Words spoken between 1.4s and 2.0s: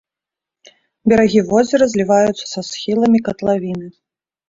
возера